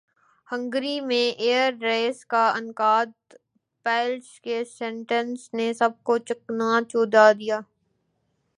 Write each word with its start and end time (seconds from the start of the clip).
Hungary 0.47 0.99
میں 1.01 1.25
air 1.41 1.73
race 1.81 2.25
کا 2.25 2.47
انعقادپائلٹس 2.55 4.39
کے 4.41 4.63
سٹنٹس 4.69 5.53
نے 5.53 5.71
سب 5.73 5.91
کو 6.03 6.17
چونکا 6.19 7.31
دیا 7.39 7.59